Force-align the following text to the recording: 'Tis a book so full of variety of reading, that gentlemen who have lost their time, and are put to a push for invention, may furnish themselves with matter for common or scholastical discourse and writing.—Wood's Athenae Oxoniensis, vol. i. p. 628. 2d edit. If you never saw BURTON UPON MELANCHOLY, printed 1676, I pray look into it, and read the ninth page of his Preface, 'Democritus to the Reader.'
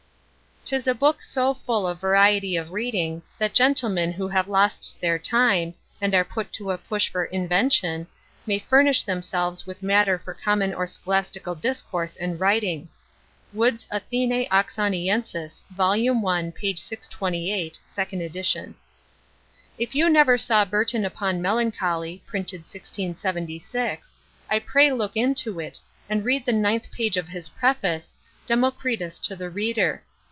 'Tis 0.63 0.87
a 0.87 0.95
book 0.95 1.21
so 1.21 1.53
full 1.53 1.85
of 1.85 1.99
variety 1.99 2.55
of 2.55 2.71
reading, 2.71 3.21
that 3.39 3.53
gentlemen 3.53 4.13
who 4.13 4.29
have 4.29 4.47
lost 4.47 4.95
their 5.01 5.19
time, 5.19 5.73
and 5.99 6.15
are 6.15 6.23
put 6.23 6.53
to 6.53 6.71
a 6.71 6.77
push 6.77 7.09
for 7.09 7.25
invention, 7.25 8.07
may 8.45 8.57
furnish 8.57 9.03
themselves 9.03 9.65
with 9.67 9.83
matter 9.83 10.17
for 10.17 10.33
common 10.33 10.73
or 10.73 10.87
scholastical 10.87 11.55
discourse 11.55 12.15
and 12.15 12.39
writing.—Wood's 12.39 13.85
Athenae 13.91 14.47
Oxoniensis, 14.49 15.63
vol. 15.75 15.91
i. 15.91 16.51
p. 16.55 16.73
628. 16.77 17.79
2d 17.91 18.21
edit. 18.65 18.73
If 19.77 19.93
you 19.93 20.09
never 20.09 20.37
saw 20.37 20.63
BURTON 20.63 21.03
UPON 21.03 21.41
MELANCHOLY, 21.41 22.23
printed 22.25 22.61
1676, 22.61 24.13
I 24.49 24.59
pray 24.59 24.89
look 24.93 25.17
into 25.17 25.59
it, 25.59 25.81
and 26.09 26.23
read 26.23 26.45
the 26.45 26.53
ninth 26.53 26.89
page 26.91 27.17
of 27.17 27.27
his 27.29 27.49
Preface, 27.49 28.13
'Democritus 28.45 29.19
to 29.19 29.35
the 29.35 29.49
Reader.' 29.49 30.03